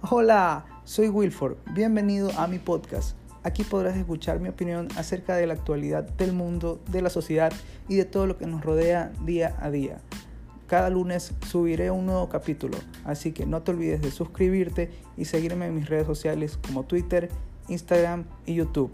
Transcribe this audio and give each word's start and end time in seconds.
Hola, 0.00 0.64
soy 0.84 1.08
Wilford. 1.08 1.56
Bienvenido 1.74 2.30
a 2.38 2.46
mi 2.46 2.60
podcast. 2.60 3.16
Aquí 3.42 3.64
podrás 3.64 3.96
escuchar 3.96 4.38
mi 4.38 4.48
opinión 4.48 4.86
acerca 4.96 5.34
de 5.34 5.44
la 5.48 5.54
actualidad 5.54 6.04
del 6.04 6.32
mundo, 6.32 6.78
de 6.88 7.02
la 7.02 7.10
sociedad 7.10 7.52
y 7.88 7.96
de 7.96 8.04
todo 8.04 8.28
lo 8.28 8.38
que 8.38 8.46
nos 8.46 8.62
rodea 8.62 9.10
día 9.24 9.56
a 9.60 9.72
día. 9.72 9.98
Cada 10.68 10.88
lunes 10.88 11.34
subiré 11.48 11.90
un 11.90 12.06
nuevo 12.06 12.28
capítulo, 12.28 12.78
así 13.04 13.32
que 13.32 13.44
no 13.44 13.62
te 13.62 13.72
olvides 13.72 14.00
de 14.00 14.12
suscribirte 14.12 14.92
y 15.16 15.24
seguirme 15.24 15.66
en 15.66 15.74
mis 15.74 15.88
redes 15.88 16.06
sociales 16.06 16.60
como 16.64 16.84
Twitter, 16.84 17.28
Instagram 17.66 18.24
y 18.46 18.54
YouTube. 18.54 18.92